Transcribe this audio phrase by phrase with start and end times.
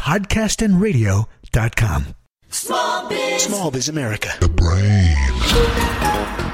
[0.00, 2.04] podcastandradio.com.
[2.48, 3.42] Small Biz.
[3.42, 4.28] Small Biz America.
[4.40, 6.49] The brain.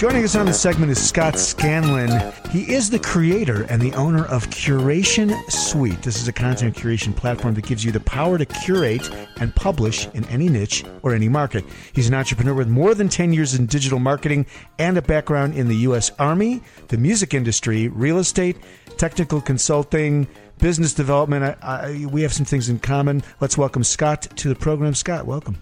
[0.00, 2.32] Joining us on the segment is Scott Scanlon.
[2.50, 6.00] He is the creator and the owner of Curation Suite.
[6.00, 10.08] This is a content curation platform that gives you the power to curate and publish
[10.14, 11.66] in any niche or any market.
[11.92, 14.46] He's an entrepreneur with more than 10 years in digital marketing
[14.78, 16.10] and a background in the U.S.
[16.18, 18.56] Army, the music industry, real estate,
[18.96, 21.58] technical consulting, business development.
[21.62, 23.22] I, I, we have some things in common.
[23.40, 24.94] Let's welcome Scott to the program.
[24.94, 25.58] Scott, welcome.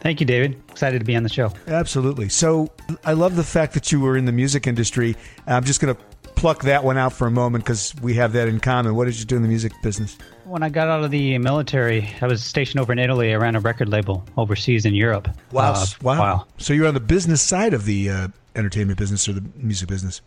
[0.00, 0.60] Thank you, David.
[0.70, 1.52] Excited to be on the show.
[1.66, 2.28] Absolutely.
[2.28, 2.70] So
[3.04, 5.16] I love the fact that you were in the music industry.
[5.46, 6.00] I'm just going to
[6.34, 8.94] pluck that one out for a moment because we have that in common.
[8.94, 10.16] What did you do in the music business?
[10.44, 13.32] When I got out of the military, I was stationed over in Italy.
[13.32, 15.28] I ran a record label overseas in Europe.
[15.52, 15.72] Wow.
[15.72, 16.18] Uh, wow.
[16.18, 16.46] wow.
[16.58, 20.20] So you're on the business side of the uh, entertainment business or the music business?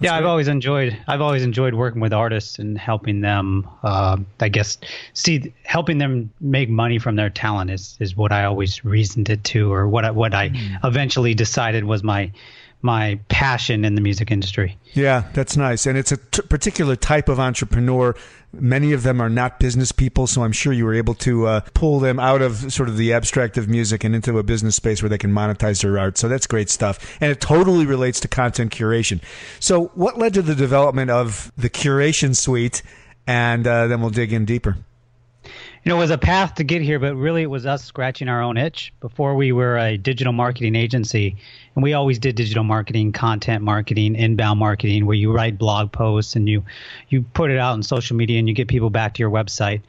[0.00, 0.18] Yeah, great.
[0.18, 0.96] I've always enjoyed.
[1.08, 3.68] I've always enjoyed working with artists and helping them.
[3.82, 4.78] Uh, I guess
[5.14, 9.42] see helping them make money from their talent is is what I always reasoned it
[9.44, 10.50] to, or what I, what I
[10.84, 12.30] eventually decided was my
[12.82, 14.76] my passion in the music industry.
[14.92, 15.86] Yeah, that's nice.
[15.86, 18.14] And it's a t- particular type of entrepreneur.
[18.52, 21.60] Many of them are not business people, so I'm sure you were able to uh,
[21.74, 25.02] pull them out of sort of the abstract of music and into a business space
[25.02, 26.16] where they can monetize their art.
[26.16, 27.18] So that's great stuff.
[27.20, 29.20] And it totally relates to content curation.
[29.58, 32.82] So, what led to the development of the curation suite?
[33.26, 34.76] And uh, then we'll dig in deeper.
[35.84, 38.28] You know, it was a path to get here, but really it was us scratching
[38.28, 38.92] our own itch.
[39.00, 41.36] Before we were a digital marketing agency,
[41.74, 46.34] and we always did digital marketing, content marketing, inbound marketing, where you write blog posts
[46.34, 46.64] and you
[47.08, 49.82] you put it out on social media and you get people back to your website.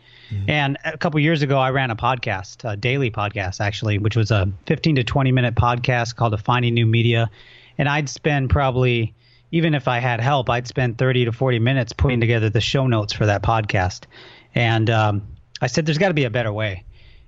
[0.50, 4.29] And a couple years ago, I ran a podcast, a daily podcast actually, which was
[4.29, 7.29] a 15 to 20 minute podcast called Defining New Media,
[7.78, 9.16] and I'd spend probably
[9.51, 12.88] even if I had help, I'd spend 30 to 40 minutes putting together the show
[12.88, 14.03] notes for that podcast.
[14.53, 15.28] And um,
[15.62, 16.84] I said, there's got to be a better way.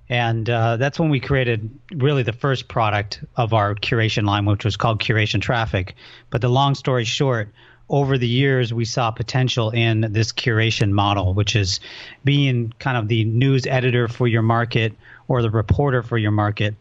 [0.08, 4.64] And uh, that's when we created really the first product of our curation line, which
[4.64, 5.94] was called Curation Traffic.
[6.30, 7.50] But the long story short,
[7.88, 11.80] over the years, we saw potential in this curation model, which is
[12.24, 14.94] being kind of the news editor for your market
[15.28, 16.74] or the reporter for your market.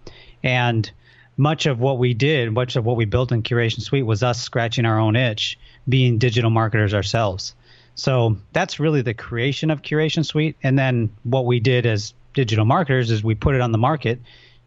[0.43, 0.89] And
[1.35, 4.41] much of what we did, much of what we built in Curation Suite was us
[4.41, 7.55] scratching our own itch, being digital marketers ourselves.
[7.95, 10.55] So that's really the creation of Curation Suite.
[10.63, 14.19] And then what we did as digital marketers is we put it on the market.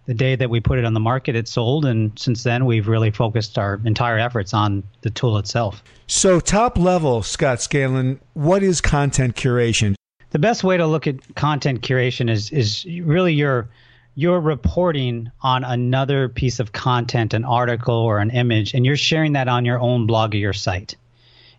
[0.06, 1.84] The day that we put it on the market, it sold.
[1.84, 5.82] And since then, we've really focused our entire efforts on the tool itself.
[6.08, 9.94] So, top level, Scott Scanlon, what is content curation?
[10.30, 13.68] The best way to look at content curation is is really your
[14.14, 19.32] you're reporting on another piece of content, an article or an image, and you're sharing
[19.32, 20.96] that on your own blog or your site.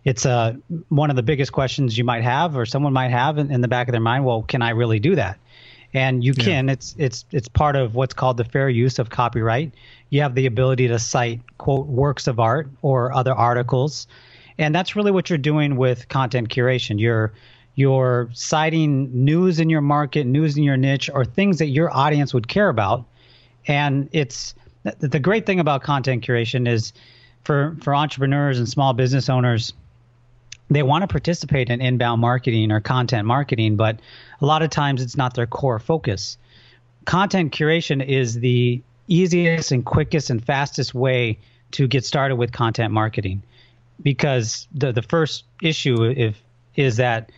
[0.04, 0.54] It's uh,
[0.88, 3.68] one of the biggest questions you might have, or someone might have in, in the
[3.68, 4.24] back of their mind.
[4.24, 5.38] Well, can I really do that?
[5.94, 6.68] And you can.
[6.68, 9.72] It's it's it's part of what's called the fair use of copyright.
[10.10, 14.08] You have the ability to cite quote works of art or other articles,
[14.58, 16.98] and that's really what you're doing with content curation.
[16.98, 17.32] You're
[17.76, 22.34] you're citing news in your market, news in your niche, or things that your audience
[22.34, 23.04] would care about.
[23.66, 26.92] And it's the, the great thing about content curation is
[27.44, 29.72] for for entrepreneurs and small business owners,
[30.74, 34.00] they want to participate in inbound marketing or content marketing, but
[34.40, 36.36] a lot of times it's not their core focus.
[37.04, 41.38] Content curation is the easiest and quickest and fastest way
[41.72, 43.42] to get started with content marketing
[44.02, 46.42] because the the first issue if
[46.76, 47.30] is that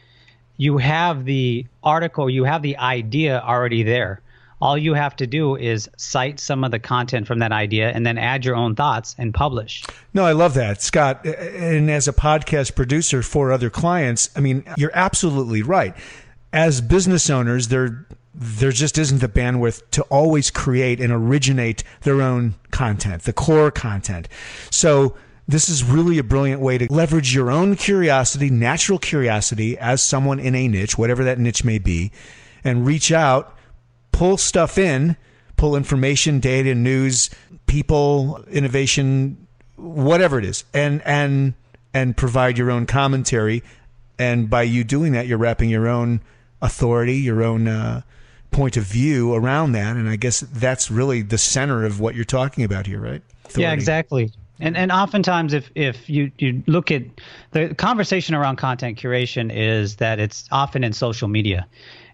[0.57, 4.21] you have the article, you have the idea already there.
[4.61, 8.07] All you have to do is cite some of the content from that idea and
[8.07, 9.85] then add your own thoughts and publish.
[10.15, 11.25] No, I love that, Scott.
[11.27, 15.95] And as a podcast producer for other clients, I mean, you're absolutely right.
[16.53, 18.07] As business owners, there
[18.39, 23.71] there just isn't the bandwidth to always create and originate their own content, the core
[23.71, 24.29] content.
[24.71, 25.17] So
[25.49, 30.39] this is really a brilliant way to leverage your own curiosity, natural curiosity as someone
[30.39, 32.13] in a niche, whatever that niche may be,
[32.63, 33.56] and reach out
[34.17, 35.15] pull stuff in,
[35.59, 37.29] pull information, data, news,
[37.67, 39.47] people, innovation,
[39.77, 41.53] whatever it is, and and
[41.93, 43.63] and provide your own commentary.
[44.19, 46.23] And by you doing that, you're wrapping your own
[46.63, 48.01] authority, your own uh,
[48.51, 49.97] point of view around that.
[49.97, 53.23] And I guess that's really the center of what you're talking about here, right?
[53.45, 53.63] Authority.
[53.63, 54.33] Yeah, exactly.
[54.59, 57.03] And and oftentimes, if if you you look at
[57.51, 61.67] the conversation around content curation, is that it's often in social media,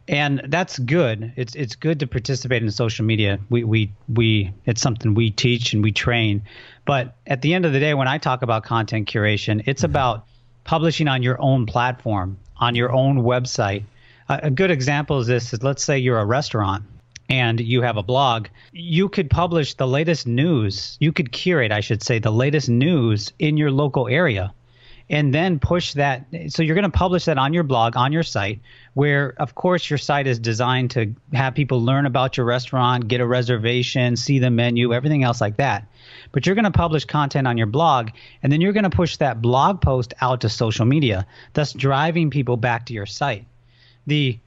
[0.09, 1.33] and that's good.
[1.37, 3.39] It's it's good to participate in social media.
[3.49, 6.43] We we we it's something we teach and we train.
[6.85, 9.93] But at the end of the day, when I talk about content curation, it's mm-hmm.
[9.93, 10.27] about
[10.65, 13.85] publishing on your own platform, on your own website.
[14.29, 16.85] Uh, a good example is this: is let's say you're a restaurant
[17.29, 20.99] and you have a blog, you could publish the latest news.
[21.01, 24.53] You could curate, I should say, the latest news in your local area
[25.13, 26.25] and then push that.
[26.49, 28.61] So you're going to publish that on your blog, on your site,
[28.95, 33.21] where, of course, your site is designed to have people learn about your restaurant, get
[33.21, 35.87] a reservation, see the menu, everything else like that.
[36.33, 38.09] But you're going to publish content on your blog,
[38.43, 42.31] and then you're going to push that blog post out to social media, thus driving
[42.31, 43.45] people back to your site.
[44.07, 44.39] The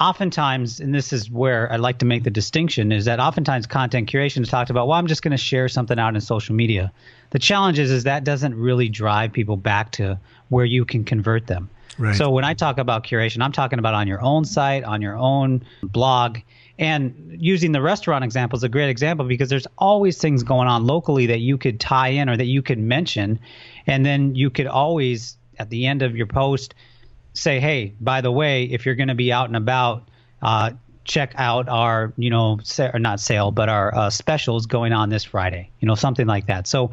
[0.00, 4.10] oftentimes, and this is where I like to make the distinction, is that oftentimes content
[4.10, 4.88] curation is talked about.
[4.88, 6.92] Well, I'm just going to share something out in social media.
[7.30, 10.18] The challenge is, is that doesn't really drive people back to
[10.48, 11.70] where you can convert them.
[11.98, 12.16] Right.
[12.16, 15.16] So when I talk about curation, I'm talking about on your own site, on your
[15.16, 16.38] own blog,
[16.78, 20.86] and using the restaurant example is a great example because there's always things going on
[20.86, 23.38] locally that you could tie in or that you could mention,
[23.86, 26.74] and then you could always at the end of your post
[27.34, 30.08] say, hey, by the way, if you're going to be out and about,
[30.42, 30.70] uh,
[31.04, 35.10] check out our, you know, sa- or not sale, but our uh, specials going on
[35.10, 36.66] this Friday, you know, something like that.
[36.66, 36.92] So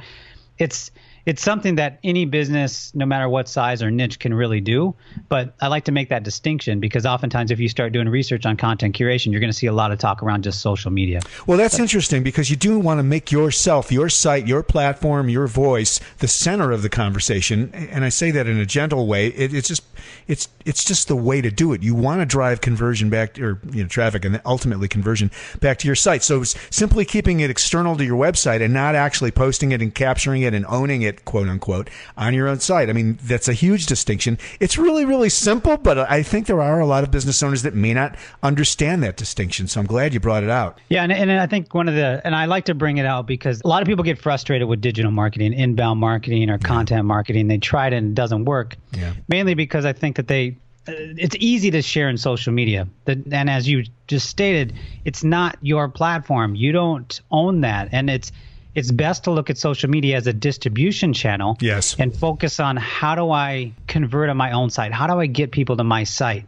[0.57, 0.91] it's
[1.25, 4.95] it's something that any business, no matter what size or niche, can really do.
[5.29, 8.57] But I like to make that distinction because oftentimes, if you start doing research on
[8.57, 11.19] content curation, you're going to see a lot of talk around just social media.
[11.47, 15.29] Well, that's but, interesting because you do want to make yourself, your site, your platform,
[15.29, 17.73] your voice the center of the conversation.
[17.73, 19.27] And I say that in a gentle way.
[19.27, 19.83] It, it's just
[20.27, 21.83] it's it's just the way to do it.
[21.83, 25.87] You want to drive conversion back, or you know, traffic, and ultimately conversion back to
[25.87, 26.23] your site.
[26.23, 30.43] So simply keeping it external to your website and not actually posting it and capturing
[30.43, 32.89] it and owning it it, quote unquote, on your own site.
[32.89, 34.37] I mean, that's a huge distinction.
[34.59, 37.75] It's really, really simple, but I think there are a lot of business owners that
[37.75, 39.67] may not understand that distinction.
[39.67, 40.79] So I'm glad you brought it out.
[40.89, 43.27] Yeah, and, and I think one of the, and I like to bring it out
[43.27, 47.47] because a lot of people get frustrated with digital marketing, inbound marketing, or content marketing.
[47.47, 48.77] They try it and it doesn't work.
[48.93, 49.13] Yeah.
[49.27, 52.87] Mainly because I think that they, it's easy to share in social media.
[53.05, 54.73] And as you just stated,
[55.05, 56.55] it's not your platform.
[56.55, 57.89] You don't own that.
[57.91, 58.31] And it's,
[58.75, 61.95] it's best to look at social media as a distribution channel yes.
[61.99, 64.93] and focus on how do I convert on my own site?
[64.93, 66.45] How do I get people to my site?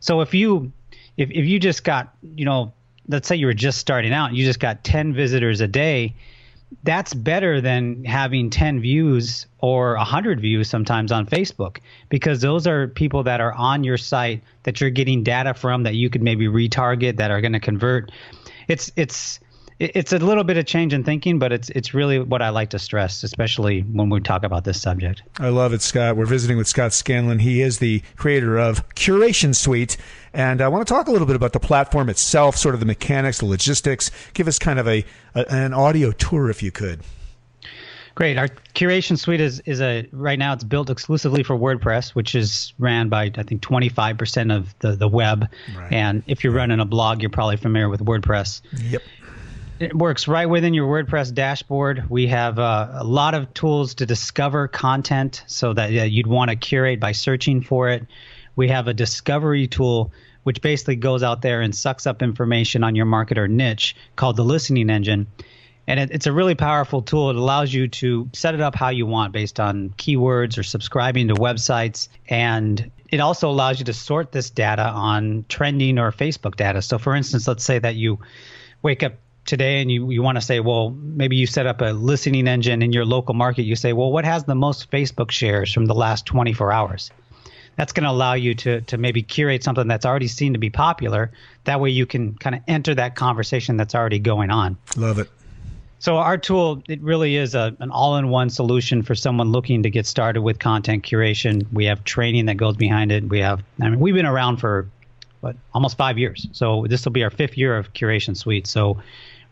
[0.00, 0.72] So if you
[1.16, 2.72] if, if you just got, you know,
[3.08, 6.14] let's say you were just starting out, you just got 10 visitors a day,
[6.82, 11.78] that's better than having 10 views or 100 views sometimes on Facebook
[12.08, 15.94] because those are people that are on your site that you're getting data from that
[15.94, 18.10] you could maybe retarget that are going to convert.
[18.68, 19.38] It's it's
[19.78, 22.70] it's a little bit of change in thinking, but it's it's really what I like
[22.70, 25.22] to stress, especially when we talk about this subject.
[25.38, 26.16] I love it, Scott.
[26.16, 27.40] We're visiting with Scott Scanlon.
[27.40, 29.98] He is the creator of Curation Suite,
[30.32, 32.86] and I want to talk a little bit about the platform itself, sort of the
[32.86, 34.10] mechanics, the logistics.
[34.32, 35.04] Give us kind of a,
[35.34, 37.02] a an audio tour, if you could.
[38.14, 38.38] Great.
[38.38, 42.72] Our curation suite is, is a right now it's built exclusively for WordPress, which is
[42.78, 45.46] ran by I think 25% of the, the web.
[45.76, 45.92] Right.
[45.92, 48.62] And if you're running a blog, you're probably familiar with WordPress.
[48.84, 49.02] Yep.
[49.78, 52.08] It works right within your WordPress dashboard.
[52.08, 56.50] We have uh, a lot of tools to discover content so that uh, you'd want
[56.50, 58.06] to curate by searching for it.
[58.54, 60.12] We have a discovery tool
[60.44, 64.36] which basically goes out there and sucks up information on your market or niche called
[64.36, 65.26] the listening engine.
[65.88, 67.30] And it, it's a really powerful tool.
[67.30, 71.28] It allows you to set it up how you want based on keywords or subscribing
[71.28, 72.08] to websites.
[72.28, 76.80] And it also allows you to sort this data on trending or Facebook data.
[76.80, 78.20] So, for instance, let's say that you
[78.82, 79.14] wake up
[79.46, 82.82] today and you, you want to say, well, maybe you set up a listening engine
[82.82, 85.94] in your local market, you say, well, what has the most Facebook shares from the
[85.94, 87.10] last 24 hours?
[87.76, 90.70] that's going to allow you to to maybe curate something that's already seen to be
[90.70, 91.30] popular.
[91.64, 94.78] That way, you can kind of enter that conversation that's already going on.
[94.96, 95.28] Love it.
[95.98, 100.06] So our tool, it really is a, an all-in-one solution for someone looking to get
[100.06, 101.66] started with content curation.
[101.72, 103.28] We have training that goes behind it.
[103.28, 104.90] We have, I mean, we've been around for
[105.40, 106.48] what almost five years.
[106.52, 108.66] So this will be our fifth year of Curation Suite.
[108.66, 108.98] So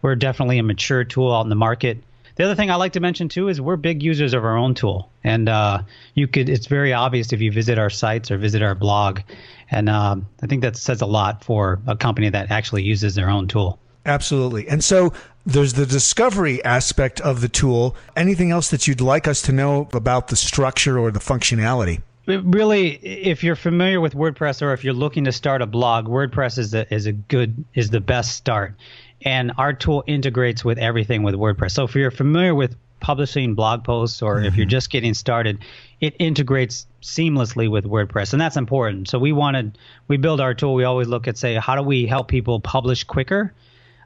[0.05, 1.97] we're definitely a mature tool out in the market.
[2.37, 4.75] The other thing I like to mention too is we're big users of our own
[4.75, 5.81] tool, and uh,
[6.13, 6.51] you could.
[6.51, 9.21] It's very obvious if you visit our sites or visit our blog,
[9.71, 13.31] and um, I think that says a lot for a company that actually uses their
[13.31, 13.79] own tool.
[14.05, 14.69] Absolutely.
[14.69, 15.15] And so
[15.47, 17.97] there's the discovery aspect of the tool.
[18.15, 22.03] Anything else that you'd like us to know about the structure or the functionality?
[22.27, 26.59] really if you're familiar with wordpress or if you're looking to start a blog wordpress
[26.59, 28.75] is a, is a good is the best start
[29.25, 33.85] and our tool integrates with everything with wordpress so if you're familiar with publishing blog
[33.85, 34.47] posts or mm-hmm.
[34.47, 34.71] if you're mm-hmm.
[34.71, 35.59] just getting started
[36.01, 39.77] it integrates seamlessly with wordpress and that's important so we wanted
[40.09, 43.05] we build our tool we always look at say how do we help people publish
[43.05, 43.53] quicker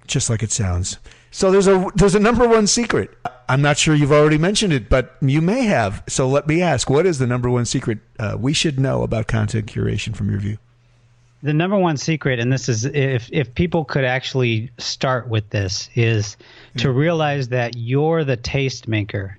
[0.07, 0.99] just like it sounds
[1.35, 3.11] so there's a there's a number one secret.
[3.49, 6.01] I'm not sure you've already mentioned it, but you may have.
[6.07, 9.27] So let me ask: What is the number one secret uh, we should know about
[9.27, 10.57] content curation from your view?
[11.43, 15.89] The number one secret, and this is if if people could actually start with this,
[15.93, 16.37] is
[16.77, 16.95] to mm.
[16.95, 19.35] realize that you're the tastemaker.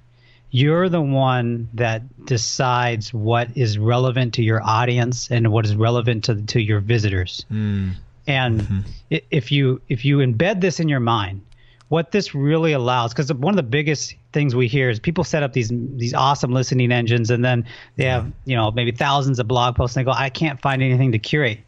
[0.50, 6.24] You're the one that decides what is relevant to your audience and what is relevant
[6.24, 7.44] to to your visitors.
[7.50, 7.94] Mm.
[8.26, 9.16] And mm-hmm.
[9.30, 11.42] if you if you embed this in your mind,
[11.88, 15.42] what this really allows because one of the biggest things we hear is people set
[15.42, 17.64] up these these awesome listening engines and then
[17.96, 20.82] they have you know maybe thousands of blog posts and they go I can't find
[20.82, 21.60] anything to curate.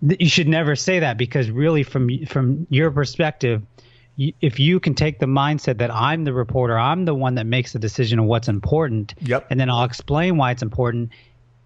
[0.00, 3.62] You should never say that because really from from your perspective
[4.40, 7.72] if you can take the mindset that I'm the reporter, I'm the one that makes
[7.72, 9.46] the decision of what's important, yep.
[9.50, 11.10] and then I'll explain why it's important,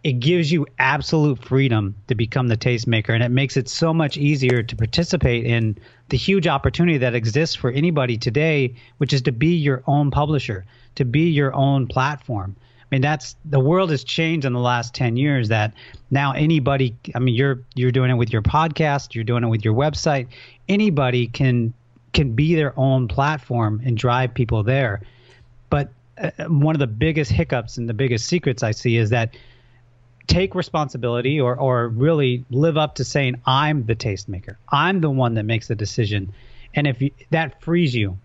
[0.06, 4.16] it gives you absolute freedom to become the tastemaker and it makes it so much
[4.16, 5.76] easier to participate in
[6.10, 10.64] the huge opportunity that exists for anybody today which is to be your own publisher
[10.94, 14.94] to be your own platform i mean that's the world has changed in the last
[14.94, 15.74] 10 years that
[16.08, 19.64] now anybody i mean you're you're doing it with your podcast you're doing it with
[19.64, 20.28] your website
[20.68, 21.74] anybody can
[22.16, 25.02] can be their own platform and drive people there.
[25.68, 29.36] But uh, one of the biggest hiccups and the biggest secrets i see is that
[30.26, 34.56] take responsibility or, or really live up to saying i'm the tastemaker.
[34.66, 36.32] I'm the one that makes the decision.
[36.74, 38.18] And if you, that frees you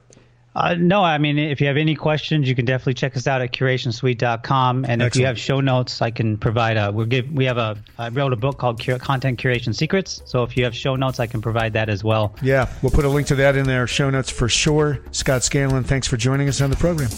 [0.56, 3.42] Uh, no, I mean, if you have any questions, you can definitely check us out
[3.42, 4.86] at curationsuite.com.
[4.86, 5.16] And Excellent.
[5.16, 6.92] if you have show notes, I can provide a.
[6.92, 7.76] We're give we have a.
[7.98, 10.22] I wrote a book called Cur- Content Curation Secrets.
[10.26, 12.36] So if you have show notes, I can provide that as well.
[12.42, 15.00] Yeah, we'll put a link to that in our show notes for sure.
[15.12, 17.10] Scott Scanlon, thanks for joining us on the program.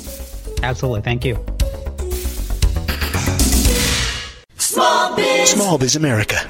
[0.63, 1.35] Absolutely, thank you.
[4.57, 6.49] Small Biz, Small Biz America.